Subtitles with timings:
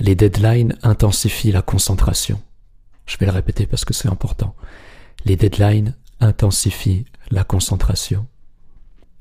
[0.00, 2.40] Les deadlines intensifient la concentration.
[3.04, 4.54] Je vais le répéter parce que c'est important.
[5.26, 8.26] Les deadlines intensifient la concentration.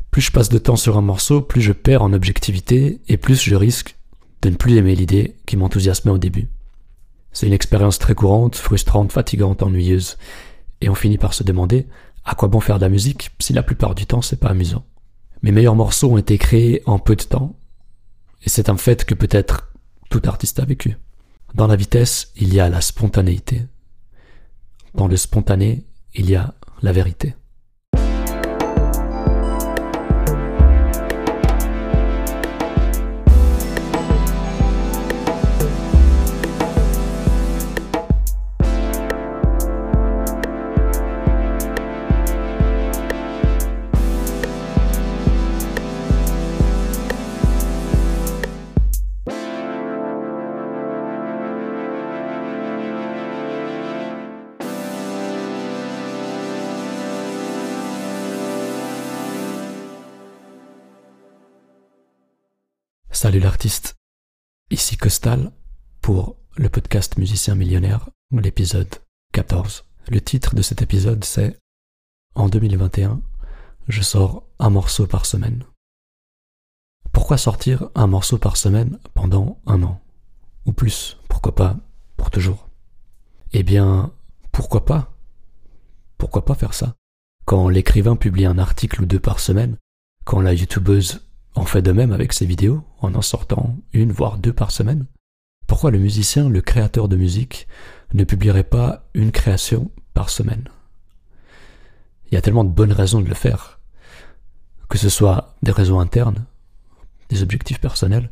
[0.10, 3.44] Plus je passe de temps sur un morceau, plus je perds en objectivité et plus
[3.44, 3.98] je risque
[4.42, 6.48] de ne plus aimer l'idée qui m'enthousiasmait au début.
[7.34, 10.18] C'est une expérience très courante, frustrante, fatigante, ennuyeuse,
[10.80, 11.88] et on finit par se demander
[12.24, 14.86] à quoi bon faire de la musique si la plupart du temps c'est pas amusant.
[15.44, 17.58] Mes meilleurs morceaux ont été créés en peu de temps,
[18.44, 19.69] et c'est un fait que peut-être
[20.10, 20.98] tout artiste a vécu.
[21.56, 23.66] Dans la vitesse, il y a la spontanéité.
[24.94, 27.36] Dans le spontané, il y a la vérité.
[63.30, 63.96] Salut l'artiste,
[64.72, 65.52] ici Costal
[66.02, 68.90] pour le podcast Musicien Millionnaire, l'épisode
[69.34, 69.86] 14.
[70.08, 71.56] Le titre de cet épisode c'est
[72.34, 73.22] En 2021,
[73.88, 75.64] je sors un morceau par semaine.
[77.12, 80.02] Pourquoi sortir un morceau par semaine pendant un an?
[80.66, 81.78] Ou plus, pourquoi pas
[82.18, 82.68] pour toujours?
[83.54, 84.12] Eh bien,
[84.52, 85.14] pourquoi pas?
[86.18, 86.96] Pourquoi pas faire ça?
[87.46, 89.78] Quand l'écrivain publie un article ou deux par semaine,
[90.26, 91.29] quand la youtubeuse
[91.60, 95.06] en fait de même avec ses vidéos, en en sortant une voire deux par semaine.
[95.68, 97.68] Pourquoi le musicien, le créateur de musique,
[98.14, 100.70] ne publierait pas une création par semaine?
[102.28, 103.82] Il y a tellement de bonnes raisons de le faire,
[104.88, 106.46] que ce soit des raisons internes,
[107.28, 108.30] des objectifs personnels,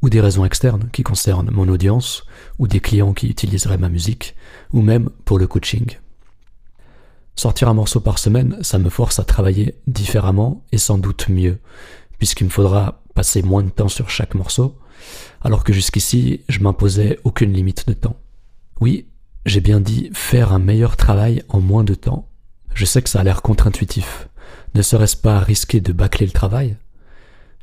[0.00, 2.24] ou des raisons externes qui concernent mon audience,
[2.58, 4.34] ou des clients qui utiliseraient ma musique,
[4.72, 5.98] ou même pour le coaching.
[7.34, 11.58] Sortir un morceau par semaine, ça me force à travailler différemment et sans doute mieux,
[12.22, 14.78] puisqu'il me faudra passer moins de temps sur chaque morceau,
[15.40, 18.14] alors que jusqu'ici, je m'imposais aucune limite de temps.
[18.78, 19.08] Oui,
[19.44, 22.28] j'ai bien dit faire un meilleur travail en moins de temps.
[22.74, 24.28] Je sais que ça a l'air contre-intuitif.
[24.76, 26.76] Ne serait-ce pas risquer de bâcler le travail?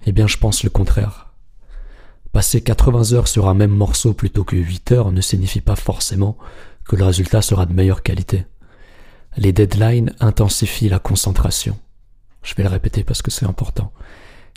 [0.05, 1.31] Eh bien, je pense le contraire.
[2.33, 6.37] Passer 80 heures sur un même morceau plutôt que 8 heures ne signifie pas forcément
[6.83, 8.45] que le résultat sera de meilleure qualité.
[9.37, 11.79] Les deadlines intensifient la concentration.
[12.43, 13.93] Je vais le répéter parce que c'est important.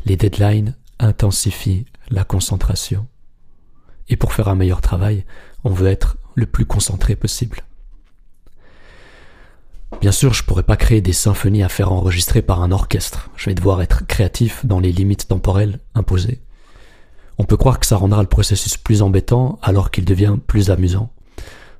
[0.04, 3.06] Les deadlines intensifient la concentration.
[4.08, 5.24] Et pour faire un meilleur travail,
[5.64, 7.62] on veut être le plus concentré possible.
[10.00, 13.30] Bien sûr, je pourrais pas créer des symphonies à faire enregistrer par un orchestre.
[13.36, 16.40] Je vais devoir être créatif dans les limites temporelles imposées.
[17.38, 21.12] On peut croire que ça rendra le processus plus embêtant alors qu'il devient plus amusant.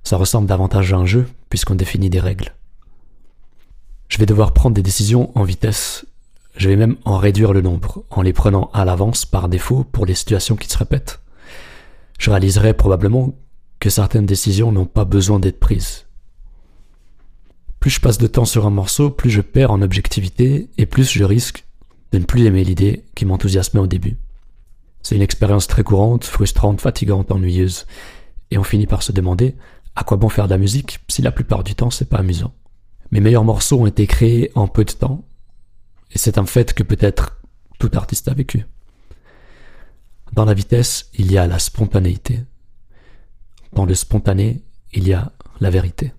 [0.04, 2.54] Ça ressemble davantage à un jeu puisqu'on définit des règles.
[4.08, 6.06] Je vais devoir prendre des décisions en vitesse
[6.56, 10.06] je vais même en réduire le nombre, en les prenant à l'avance par défaut pour
[10.06, 11.20] les situations qui se répètent.
[12.18, 13.34] Je réaliserai probablement
[13.80, 16.06] que certaines décisions n'ont pas besoin d'être prises.
[17.80, 21.10] Plus je passe de temps sur un morceau, plus je perds en objectivité et plus
[21.10, 21.64] je risque
[22.12, 24.18] de ne plus aimer l'idée qui m'enthousiasmait au début.
[25.02, 27.86] C'est une expérience très courante, frustrante, fatigante, ennuyeuse,
[28.52, 29.56] et on finit par se demander
[29.96, 32.54] à quoi bon faire de la musique si la plupart du temps c'est pas amusant.
[33.10, 35.24] Mes meilleurs morceaux ont été créés en peu de temps
[36.12, 37.40] et c'est un fait que peut-être
[37.78, 38.66] tout artiste a vécu.
[40.32, 42.40] Dans la vitesse, il y a la spontanéité.
[43.72, 44.62] Dans le spontané,
[44.92, 46.12] il y a la vérité.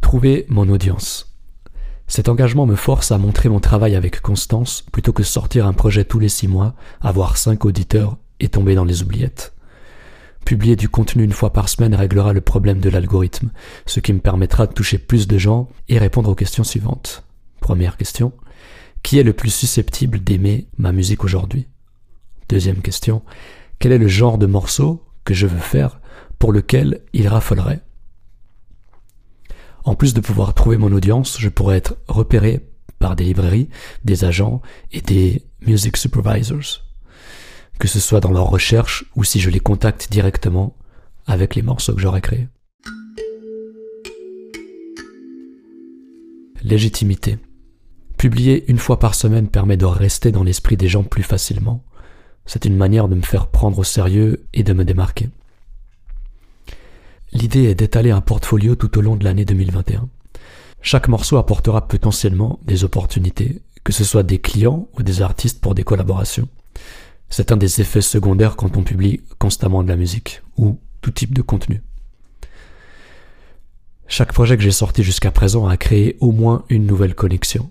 [0.00, 1.36] Trouver mon audience.
[2.06, 6.04] Cet engagement me force à montrer mon travail avec constance plutôt que sortir un projet
[6.04, 9.52] tous les six mois, avoir cinq auditeurs et tomber dans les oubliettes.
[10.44, 13.50] Publier du contenu une fois par semaine réglera le problème de l'algorithme,
[13.86, 17.24] ce qui me permettra de toucher plus de gens et répondre aux questions suivantes.
[17.60, 18.32] Première question.
[19.02, 21.68] Qui est le plus susceptible d'aimer ma musique aujourd'hui?
[22.48, 23.22] Deuxième question.
[23.78, 26.00] Quel est le genre de morceau que je veux faire
[26.38, 27.82] pour lequel il raffolerait?
[29.84, 32.66] En plus de pouvoir trouver mon audience, je pourrais être repéré
[32.98, 33.68] par des librairies,
[34.04, 34.60] des agents
[34.92, 36.87] et des music supervisors
[37.78, 40.76] que ce soit dans leur recherche ou si je les contacte directement
[41.26, 42.48] avec les morceaux que j'aurais créés.
[46.62, 47.38] Légitimité.
[48.16, 51.84] Publier une fois par semaine permet de rester dans l'esprit des gens plus facilement.
[52.46, 55.30] C'est une manière de me faire prendre au sérieux et de me démarquer.
[57.32, 60.08] L'idée est d'étaler un portfolio tout au long de l'année 2021.
[60.80, 65.74] Chaque morceau apportera potentiellement des opportunités que ce soit des clients ou des artistes pour
[65.74, 66.46] des collaborations.
[67.30, 71.34] C'est un des effets secondaires quand on publie constamment de la musique ou tout type
[71.34, 71.82] de contenu.
[74.06, 77.70] Chaque projet que j'ai sorti jusqu'à présent a créé au moins une nouvelle connexion,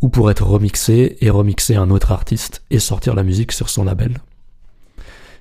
[0.00, 3.84] ou pour être remixé et remixer un autre artiste et sortir la musique sur son
[3.84, 4.18] label.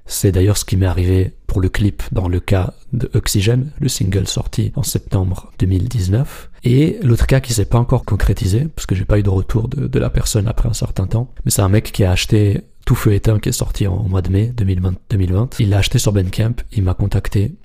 [0.07, 3.89] C'est d'ailleurs ce qui m'est arrivé pour le clip dans le cas de Oxygen, le
[3.89, 6.51] single sorti en septembre 2019.
[6.63, 9.67] Et l'autre cas qui s'est pas encore concrétisé, parce que j'ai pas eu de retour
[9.67, 12.95] de, la personne après un certain temps, mais c'est un mec qui a acheté Tout
[12.95, 14.93] Feu Éteint qui est sorti en, mois de mai 2020.
[15.09, 15.59] 2020.
[15.59, 17.55] Il l'a acheté sur Bandcamp, il m'a contacté.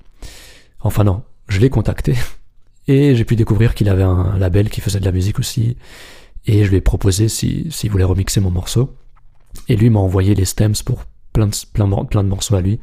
[0.79, 2.15] Enfin non, je l'ai contacté.
[2.87, 5.77] Et j'ai pu découvrir qu'il avait un label qui faisait de la musique aussi.
[6.47, 8.95] Et je lui ai proposé s'il si, voulait remixer mon morceau.
[9.67, 12.79] Et lui m'a envoyé les stems pour plein de, plein, plein de morceaux à lui,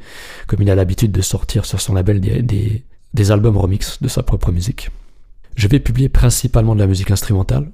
[0.46, 4.22] comme il a l'habitude de sortir sur son label des, des, albums remix de sa
[4.22, 4.90] propre musique.
[5.56, 7.70] Je vais publier principalement de la musique instrumentale,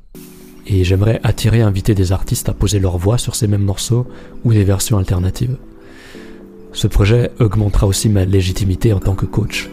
[0.67, 4.07] et j'aimerais attirer et inviter des artistes à poser leur voix sur ces mêmes morceaux
[4.45, 5.57] ou des versions alternatives.
[6.73, 9.69] Ce projet augmentera aussi ma légitimité en tant que coach.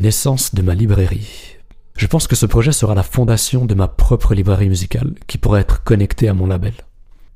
[0.00, 1.58] Naissance de ma librairie.
[1.94, 5.60] Je pense que ce projet sera la fondation de ma propre librairie musicale qui pourra
[5.60, 6.72] être connectée à mon label.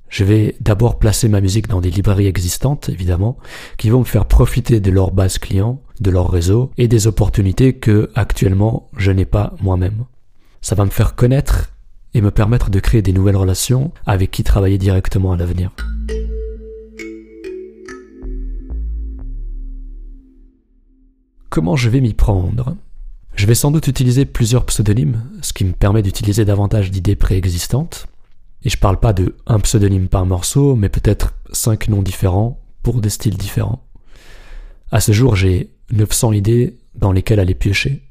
[0.09, 3.37] Je vais d'abord placer ma musique dans des librairies existantes, évidemment,
[3.77, 7.75] qui vont me faire profiter de leur base client de leur réseau et des opportunités
[7.75, 10.07] que actuellement je n'ai pas moi-même.
[10.63, 11.71] Ça va me faire connaître
[12.15, 15.71] et me permettre de créer des nouvelles relations avec qui travailler directement à l'avenir.
[21.55, 22.77] Comment je vais m'y prendre
[23.37, 28.09] Je vais sans doute utiliser plusieurs pseudonymes, ce qui me permet d'utiliser davantage d'idées préexistantes.
[28.65, 33.01] Et je parle pas de un pseudonyme par morceau, mais peut-être cinq noms différents pour
[33.01, 33.87] des styles différents.
[34.91, 38.03] À ce jour, j'ai 900 idées dans lesquelles aller piocher.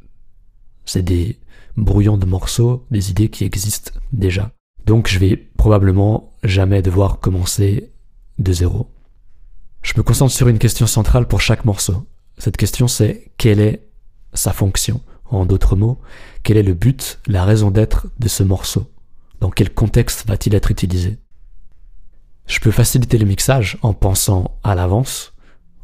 [0.86, 1.38] C'est des
[1.76, 4.52] brouillons de morceaux, des idées qui existent déjà.
[4.86, 7.92] Donc je vais probablement jamais devoir commencer
[8.40, 8.90] de zéro.
[9.82, 12.08] Je me concentre sur une question centrale pour chaque morceau.
[12.38, 13.88] Cette question c'est quelle est
[14.34, 15.02] sa fonction?
[15.26, 16.00] En d'autres mots,
[16.44, 18.92] quel est le but, la raison d'être de ce morceau?
[19.40, 21.18] Dans quel contexte va-t-il être utilisé?
[22.46, 25.34] Je peux faciliter le mixage en pensant à l'avance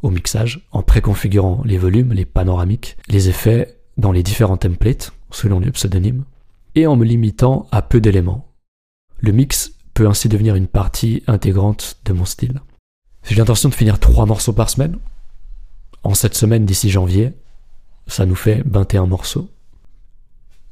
[0.02, 5.60] au mixage, en préconfigurant les volumes, les panoramiques, les effets dans les différents templates, selon
[5.60, 6.24] les pseudonymes,
[6.76, 8.48] et en me limitant à peu d'éléments.
[9.20, 12.62] Le mix peut ainsi devenir une partie intégrante de mon style.
[13.24, 14.98] J'ai l'intention de finir trois morceaux par semaine,
[16.04, 17.34] en cette semaine d'ici janvier,
[18.08, 19.50] ça nous fait 21 morceaux.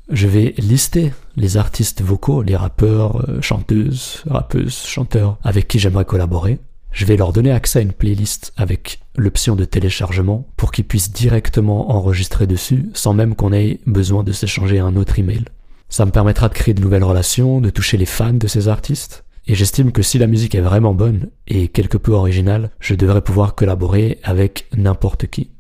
[0.10, 6.05] Je vais lister les artistes vocaux, les rappeurs, euh, chanteuses, rappeuses, chanteurs avec qui j'aimerais
[6.05, 6.60] collaborer.
[6.91, 11.12] Je vais leur donner accès à une playlist avec l'option de téléchargement pour qu'ils puissent
[11.12, 15.43] directement enregistrer dessus sans même qu'on ait besoin de s'échanger un autre email.
[15.89, 19.25] Ça me permettra de créer de nouvelles relations, de toucher les fans de ces artistes
[19.47, 23.21] et j'estime que si la musique est vraiment bonne et quelque peu originale, je devrais
[23.21, 25.51] pouvoir collaborer avec n'importe qui.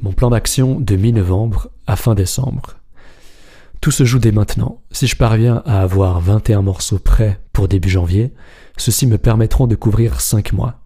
[0.00, 2.76] Mon plan d'action de mi-novembre à fin décembre.
[3.80, 4.80] Tout se joue dès maintenant.
[4.92, 8.32] Si je parviens à avoir 21 morceaux prêts pour début janvier,
[8.76, 10.80] ceux-ci me permettront de couvrir 5 mois.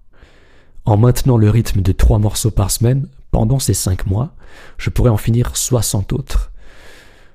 [0.86, 4.34] En maintenant le rythme de 3 morceaux par semaine, pendant ces 5 mois,
[4.78, 6.51] je pourrais en finir 60 autres.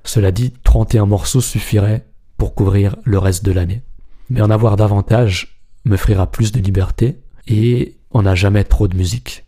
[0.08, 2.06] Cela dit, 31 morceaux suffiraient
[2.38, 3.82] pour couvrir le reste de l'année.
[4.30, 9.44] Mais en avoir davantage m'offrira plus de liberté et on n'a jamais trop de musique.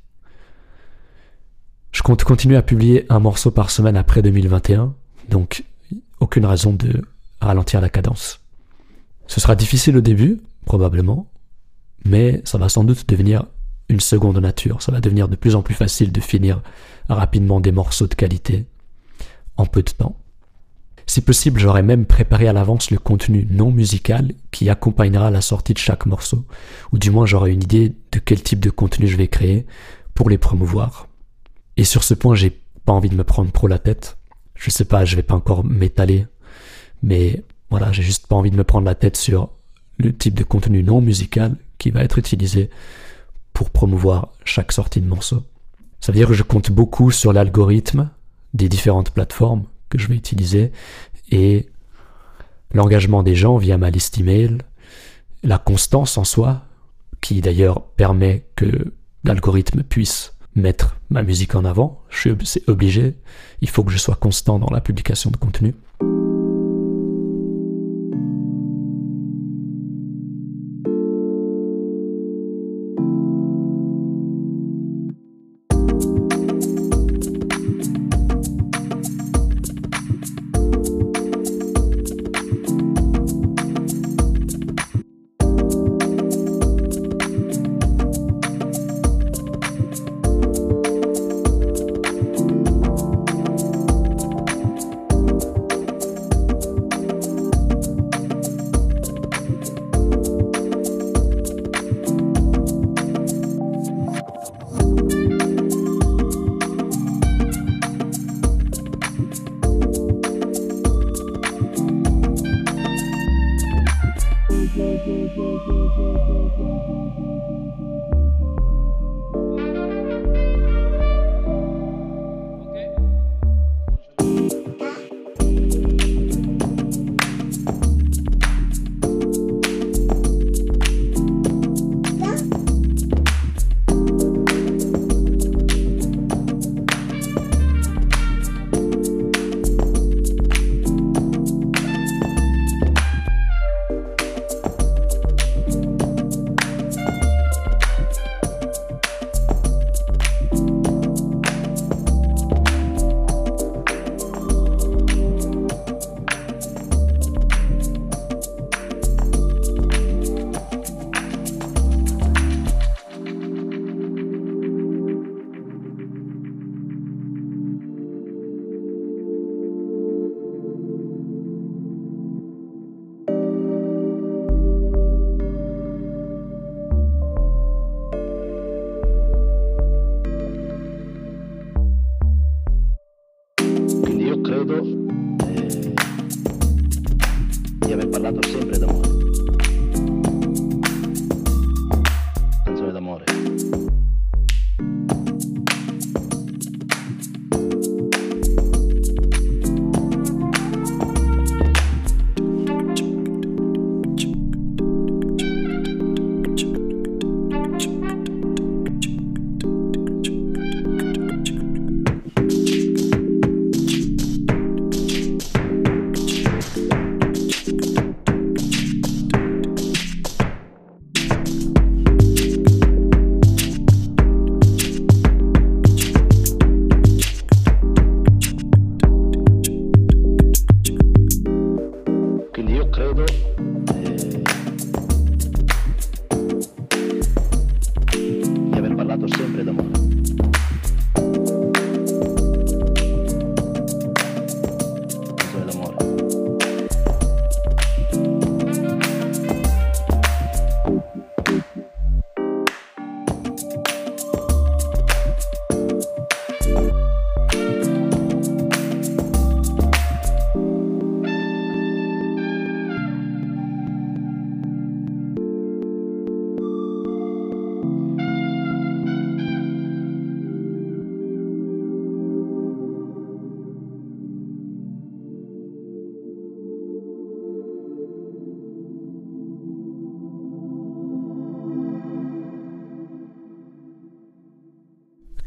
[1.92, 4.94] Je compte continuer à publier un morceau par semaine après 2021,
[5.30, 5.64] donc
[6.20, 7.06] aucune raison de
[7.40, 8.40] ralentir la cadence.
[9.28, 11.30] Ce sera difficile au début, probablement,
[12.04, 13.46] mais ça va sans doute devenir
[13.88, 14.82] une seconde nature.
[14.82, 16.60] Ça va devenir de plus en plus facile de finir
[17.08, 18.66] rapidement des morceaux de qualité
[19.56, 20.20] en peu de temps.
[21.10, 25.74] Si possible, j'aurais même préparé à l'avance le contenu non musical qui accompagnera la sortie
[25.74, 26.46] de chaque morceau,
[26.92, 29.66] ou du moins j'aurai une idée de quel type de contenu je vais créer
[30.14, 31.08] pour les promouvoir.
[31.76, 34.18] Et sur ce point, j'ai pas envie de me prendre trop la tête.
[34.54, 36.28] Je sais pas, je vais pas encore m'étaler,
[37.02, 39.50] mais voilà, j'ai juste pas envie de me prendre la tête sur
[39.98, 42.70] le type de contenu non musical qui va être utilisé
[43.52, 45.42] pour promouvoir chaque sortie de morceau.
[45.98, 48.10] Ça veut dire que je compte beaucoup sur l'algorithme
[48.54, 50.72] des différentes plateformes que je vais utiliser
[51.30, 51.68] et
[52.72, 54.58] l'engagement des gens via ma liste email,
[55.42, 56.62] la constance en soi,
[57.20, 58.94] qui d'ailleurs permet que
[59.24, 62.02] l'algorithme puisse mettre ma musique en avant.
[62.10, 62.34] Suis
[62.66, 63.14] obligé,
[63.60, 65.74] il faut que je sois constant dans la publication de contenu.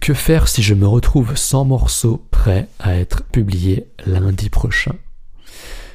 [0.03, 4.95] Que faire si je me retrouve sans morceau prêt à être publié lundi prochain?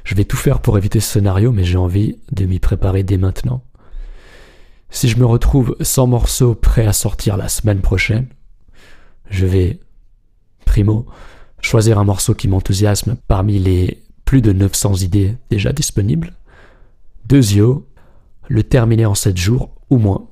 [0.02, 3.18] Je vais tout faire pour éviter ce scénario, mais j'ai envie de m'y préparer dès
[3.18, 3.62] maintenant.
[4.88, 8.28] Si je me retrouve sans morceau prêt à sortir la semaine prochaine,
[9.28, 9.78] je vais,
[10.64, 11.04] primo,
[11.61, 16.33] choisir un morceau qui m'enthousiasme parmi les plus de 900 idées déjà disponibles.
[17.26, 17.87] Deuxio,
[18.48, 20.28] le terminer en 7 jours ou moins.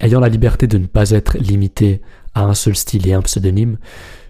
[0.00, 2.00] Ayant la liberté de ne pas être limité
[2.36, 3.78] à un seul style et un pseudonyme,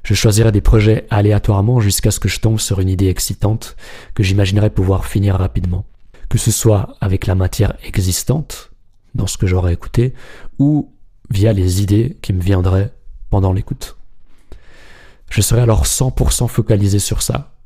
[0.04, 3.76] je choisirai des projets aléatoirement jusqu'à ce que je tombe sur une idée excitante
[4.14, 5.84] que j'imaginerais pouvoir finir rapidement.
[6.28, 8.70] Que ce soit avec la matière existante,
[9.16, 10.14] dans ce que j'aurais écouté,
[10.60, 10.92] ou
[11.30, 12.92] via les idées qui me viendraient
[13.28, 13.96] pendant l'écoute.
[15.28, 17.56] Je serai alors 100% focalisé sur ça,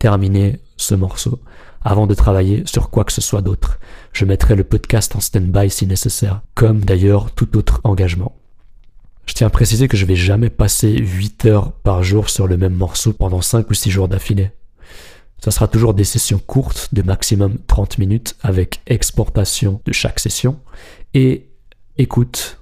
[0.00, 1.40] terminer ce morceau,
[1.82, 3.78] avant de travailler sur quoi que ce soit d'autre.
[4.12, 8.34] Je mettrai le podcast en stand-by si nécessaire, comme d'ailleurs tout autre engagement.
[9.28, 12.56] Je tiens à préciser que je vais jamais passer 8 heures par jour sur le
[12.56, 14.52] même morceau pendant 5 ou 6 jours d'affilée.
[15.44, 20.58] Ça sera toujours des sessions courtes de maximum 30 minutes avec exportation de chaque session
[21.12, 21.50] et
[21.98, 22.58] écoute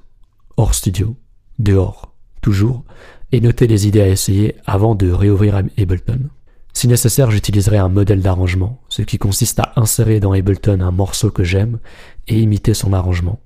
[0.57, 1.15] hors studio,
[1.61, 2.83] dehors, toujours,
[3.31, 6.29] et noter les idées à essayer avant de réouvrir Ableton.
[6.73, 11.31] Si nécessaire, j'utiliserai un modèle d'arrangement, ce qui consiste à insérer dans Ableton un morceau
[11.31, 11.79] que j'aime
[12.27, 13.39] et imiter son arrangement.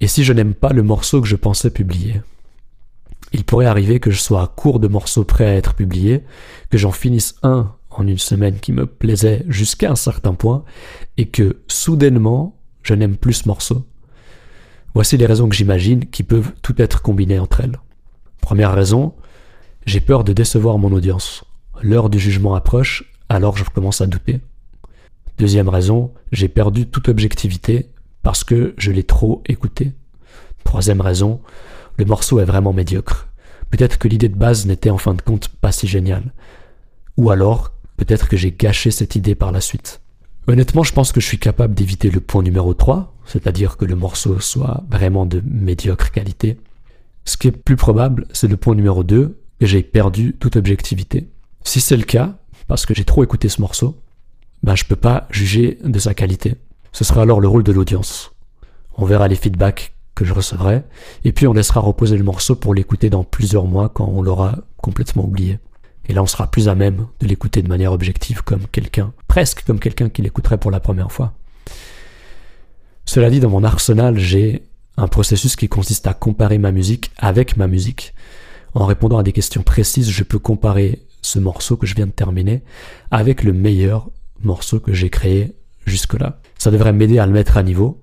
[0.00, 2.22] Et si je n'aime pas le morceau que je pensais publier
[3.32, 6.24] Il pourrait arriver que je sois à court de morceaux prêts à être publiés,
[6.70, 10.64] que j'en finisse un en une semaine qui me plaisait jusqu'à un certain point,
[11.16, 13.86] et que soudainement je n'aime plus ce morceau.
[14.94, 17.78] Voici les raisons que j'imagine qui peuvent tout être combinées entre elles.
[18.40, 19.14] Première raison,
[19.86, 21.44] j'ai peur de décevoir mon audience.
[21.82, 24.40] L'heure du jugement approche, alors je commence à douter.
[25.38, 27.90] Deuxième raison, j'ai perdu toute objectivité
[28.22, 29.92] parce que je l'ai trop écouté.
[30.64, 31.40] Troisième raison,
[31.96, 33.28] le morceau est vraiment médiocre.
[33.70, 36.32] Peut-être que l'idée de base n'était en fin de compte pas si géniale.
[37.16, 40.00] Ou alors, peut-être que j'ai gâché cette idée par la suite.
[40.48, 43.94] Honnêtement, je pense que je suis capable d'éviter le point numéro 3, c'est-à-dire que le
[43.94, 46.58] morceau soit vraiment de médiocre qualité.
[47.24, 51.28] Ce qui est plus probable, c'est le point numéro 2, que j'ai perdu toute objectivité.
[51.62, 54.00] Si c'est le cas, parce que j'ai trop écouté ce morceau,
[54.62, 56.56] ben je peux pas juger de sa qualité.
[56.92, 58.32] Ce sera alors le rôle de l'audience.
[58.96, 60.82] On verra les feedbacks que je recevrai,
[61.24, 64.58] et puis on laissera reposer le morceau pour l'écouter dans plusieurs mois quand on l'aura
[64.76, 65.58] complètement oublié.
[66.08, 69.64] Et là, on sera plus à même de l'écouter de manière objective comme quelqu'un, presque
[69.64, 71.32] comme quelqu'un qui l'écouterait pour la première fois.
[73.06, 74.64] Cela dit, dans mon arsenal, j'ai
[74.96, 78.14] un processus qui consiste à comparer ma musique avec ma musique.
[78.74, 82.12] En répondant à des questions précises, je peux comparer ce morceau que je viens de
[82.12, 82.62] terminer
[83.10, 84.10] avec le meilleur
[84.42, 85.54] morceau que j'ai créé
[85.86, 86.40] jusque-là.
[86.58, 88.02] Ça devrait m'aider à le mettre à niveau,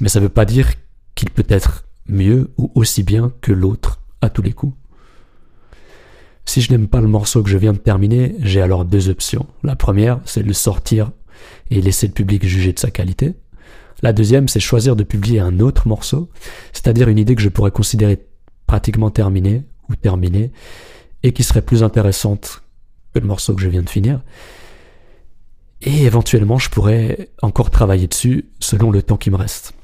[0.00, 0.68] mais ça ne veut pas dire
[1.14, 4.74] qu'il peut être mieux ou aussi bien que l'autre à tous les coups.
[6.44, 9.46] Si je n'aime pas le morceau que je viens de terminer, j'ai alors deux options.
[9.62, 11.12] La première, c'est de le sortir
[11.70, 13.34] et laisser le public juger de sa qualité.
[14.02, 16.28] La deuxième, c'est choisir de publier un autre morceau,
[16.72, 18.26] c'est-à-dire une idée que je pourrais considérer
[18.66, 20.50] pratiquement terminée ou terminée,
[21.22, 22.62] et qui serait plus intéressante
[23.14, 24.20] que le morceau que je viens de finir.
[25.84, 29.74] Et éventuellement, je pourrais encore travailler dessus selon le temps qui me reste.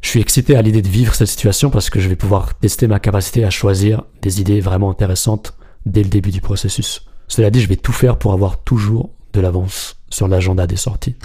[0.00, 2.86] Je suis excité à l'idée de vivre cette situation parce que je vais pouvoir tester
[2.86, 5.52] ma capacité à choisir des idées vraiment intéressantes
[5.84, 7.04] dès le début du processus.
[7.28, 11.16] Cela dit, je vais tout faire pour avoir toujours de l'avance sur l'agenda des sorties.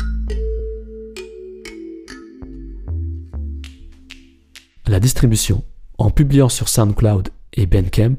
[4.86, 5.64] La distribution.
[5.98, 8.18] En publiant sur SoundCloud et Bandcamp,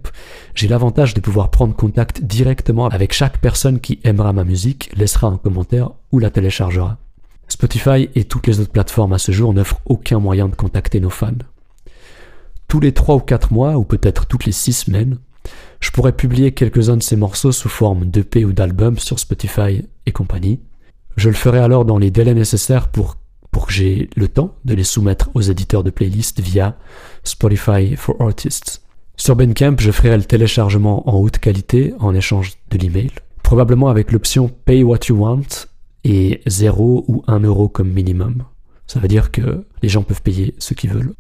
[0.55, 5.29] j'ai l'avantage de pouvoir prendre contact directement avec chaque personne qui aimera ma musique, laissera
[5.29, 6.99] un commentaire ou la téléchargera.
[7.49, 11.11] Spotify et toutes les autres plateformes à ce jour n'offrent aucun moyen de contacter nos
[11.11, 11.33] fans.
[12.69, 15.19] Tous les 3 ou 4 mois, ou peut-être toutes les 6 semaines,
[15.81, 20.13] je pourrais publier quelques-uns de ces morceaux sous forme d'EP ou d'album sur Spotify et
[20.13, 20.61] compagnie.
[21.17, 23.17] Je le ferai alors dans les délais nécessaires pour,
[23.53, 26.77] pour que j'ai le temps de les soumettre aux éditeurs de playlists via
[27.23, 28.86] Spotify for Artists.
[29.17, 33.11] Sur Bandcamp, je ferai le téléchargement en haute qualité en échange de l'email,
[33.43, 35.67] probablement avec l'option Pay What You Want
[36.05, 38.45] et 0 ou 1 euro comme minimum.
[38.87, 41.15] Ça veut dire que les gens peuvent payer ce qu'ils veulent.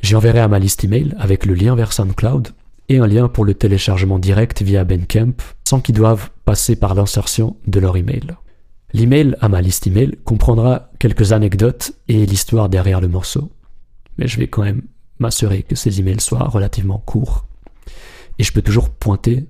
[0.00, 2.48] J'y enverrai à ma liste email avec le lien vers SoundCloud
[2.88, 7.56] et un lien pour le téléchargement direct via Bandcamp sans qu'ils doivent passer par l'insertion
[7.66, 8.28] de leur email.
[8.94, 13.50] L'email à ma liste email comprendra quelques anecdotes et l'histoire derrière le morceau.
[14.16, 14.82] Mais je vais quand même
[15.22, 17.46] m'assurer que ces emails soient relativement courts.
[18.38, 19.46] Et je peux toujours pointer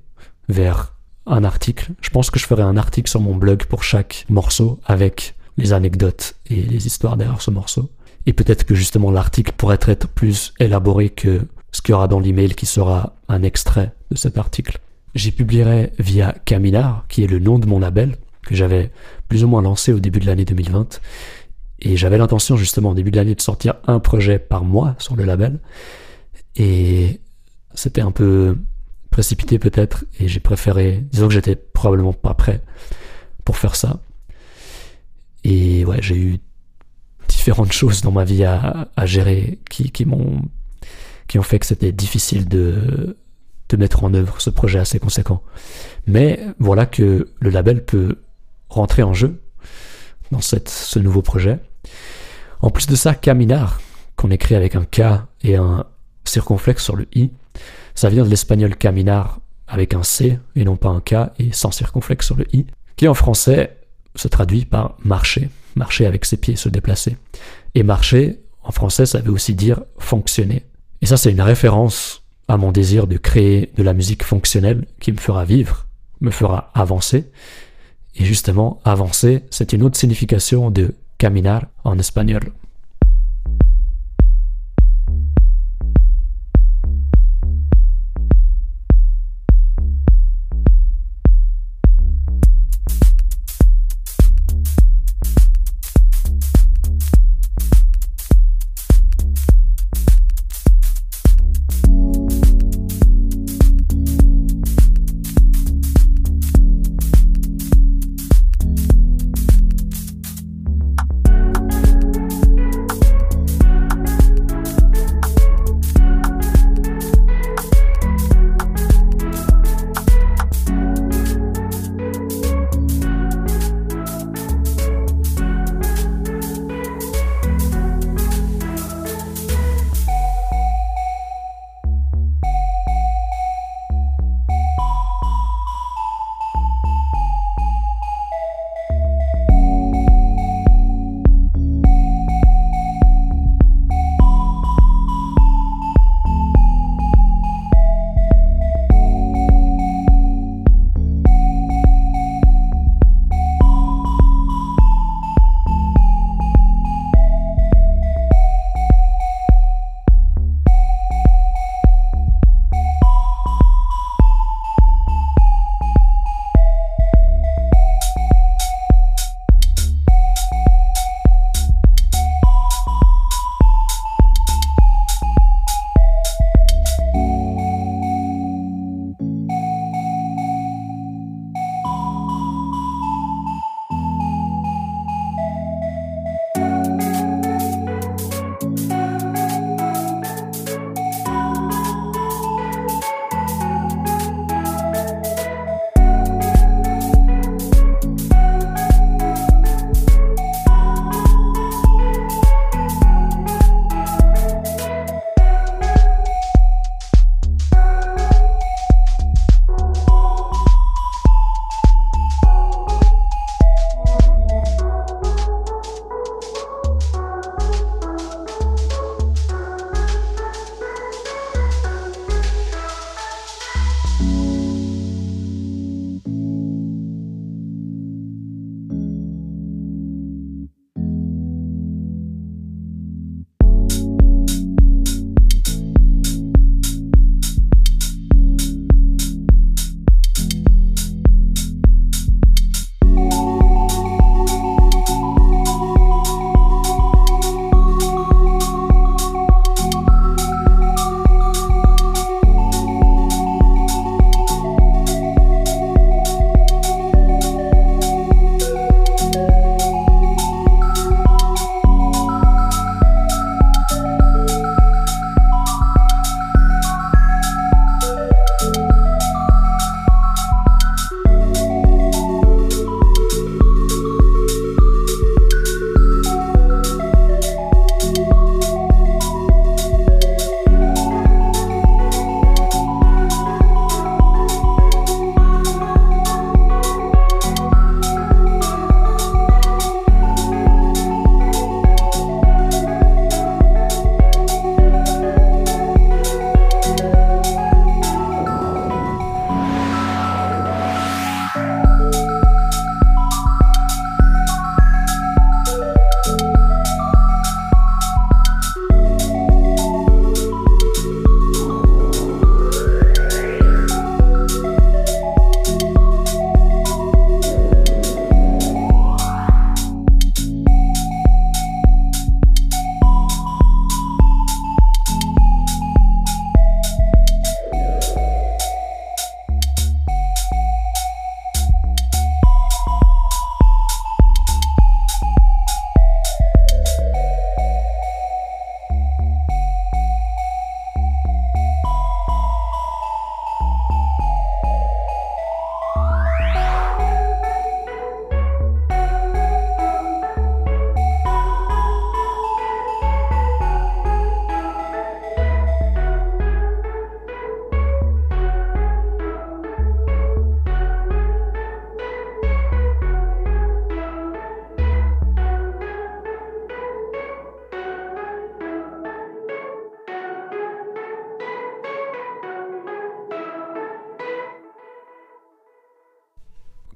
[0.48, 0.94] vers
[1.26, 1.90] un article.
[2.00, 5.72] Je pense que je ferai un article sur mon blog pour chaque morceau avec les
[5.72, 7.90] anecdotes et les histoires derrière ce morceau.
[8.26, 12.20] Et peut-être que justement l'article pourrait être plus élaboré que ce qu'il y aura dans
[12.20, 14.78] l'email qui sera un extrait de cet article.
[15.14, 18.90] J'y publierai via Caminar, qui est le nom de mon label, que j'avais
[19.28, 21.00] plus ou moins lancé au début de l'année 2020.
[21.84, 25.16] Et j'avais l'intention justement au début de l'année de sortir un projet par mois sur
[25.16, 25.58] le label.
[26.54, 27.20] Et
[27.74, 28.56] c'était un peu
[29.10, 32.62] précipité peut-être et j'ai préféré, disons que j'étais probablement pas prêt
[33.44, 34.00] pour faire ça.
[35.42, 36.38] Et ouais, j'ai eu
[37.28, 40.42] différentes choses dans ma vie à, gérer qui, qui m'ont
[41.26, 43.16] qui ont fait que c'était difficile de,
[43.70, 45.42] de mettre en œuvre ce projet assez conséquent.
[46.06, 48.18] Mais voilà que le label peut
[48.68, 49.40] rentrer en jeu
[50.30, 51.58] dans cette, ce nouveau projet.
[52.60, 53.80] En plus de ça, Caminar,
[54.16, 55.00] qu'on écrit avec un K
[55.42, 55.84] et un
[56.24, 57.30] circonflexe sur le I,
[57.94, 61.70] ça vient de l'espagnol caminar avec un C et non pas un K et sans
[61.70, 63.76] circonflexe sur le I, qui en français
[64.14, 67.16] se traduit par marcher, marcher avec ses pieds, se déplacer.
[67.74, 70.64] Et marcher, en français, ça veut aussi dire fonctionner.
[71.00, 75.12] Et ça, c'est une référence à mon désir de créer de la musique fonctionnelle qui
[75.12, 75.86] me fera vivre,
[76.20, 77.30] me fera avancer.
[78.14, 82.61] Et justement, avancer, c'est une autre signification de caminar en espagnol.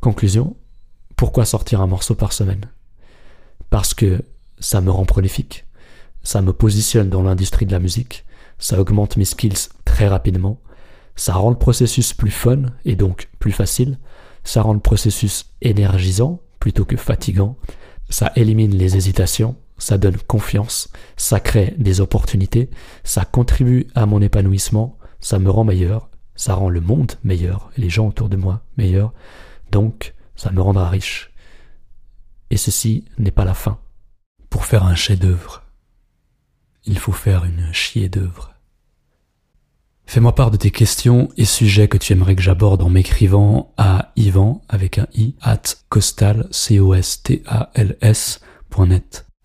[0.06, 0.54] Conclusion,
[1.16, 2.66] pourquoi sortir un morceau par semaine?
[3.70, 4.22] Parce que
[4.60, 5.66] ça me rend prolifique,
[6.22, 8.24] ça me positionne dans l'industrie de la musique,
[8.56, 10.60] ça augmente mes skills très rapidement,
[11.16, 13.98] ça rend le processus plus fun et donc plus facile,
[14.44, 17.56] ça rend le processus énergisant plutôt que fatigant,
[18.08, 22.70] ça élimine les hésitations, ça donne confiance, ça crée des opportunités,
[23.02, 27.90] ça contribue à mon épanouissement, ça me rend meilleur, ça rend le monde meilleur, les
[27.90, 29.12] gens autour de moi meilleurs,
[29.70, 31.32] donc ça me rendra riche.
[32.50, 33.78] Et ceci n'est pas la fin.
[34.50, 35.62] Pour faire un chef-d'œuvre,
[36.84, 38.54] il faut faire une chier d'œuvre.
[40.06, 44.12] Fais-moi part de tes questions et sujets que tu aimerais que j'aborde en m'écrivant à
[44.14, 46.46] Ivan avec un i at costal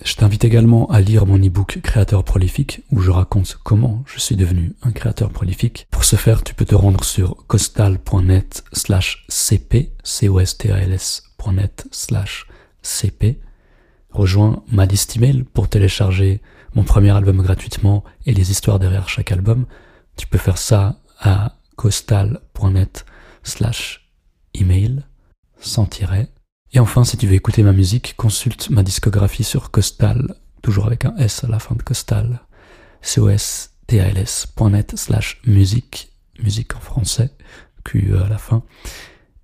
[0.03, 4.35] Je t'invite également à lire mon e-book Créateur prolifique où je raconte comment je suis
[4.35, 5.87] devenu un créateur prolifique.
[5.91, 10.71] Pour ce faire, tu peux te rendre sur costal.net slash cp, c o s t
[10.71, 12.47] a l s.net slash
[12.81, 13.39] cp.
[14.09, 16.41] Rejoins ma liste email pour télécharger
[16.73, 19.65] mon premier album gratuitement et les histoires derrière chaque album.
[20.17, 23.05] Tu peux faire ça à costal.net
[23.43, 24.09] slash
[24.55, 25.03] email
[25.59, 26.29] sans tiret.
[26.73, 31.05] Et enfin, si tu veux écouter ma musique, consulte ma discographie sur Costal, toujours avec
[31.05, 32.41] un S à la fin de Costal,
[33.01, 37.31] c-o-s-t-a-l-s.net slash musique, musique en français,
[37.83, 38.63] Q e à la fin,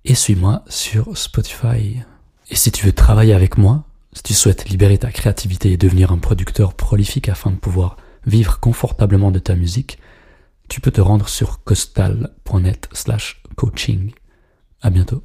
[0.04, 2.00] et suis-moi sur Spotify.
[2.48, 6.12] Et si tu veux travailler avec moi, si tu souhaites libérer ta créativité et devenir
[6.12, 9.98] un producteur prolifique afin de pouvoir vivre confortablement de ta musique,
[10.68, 14.12] tu peux te rendre sur costal.net slash coaching.
[14.80, 15.22] À bientôt.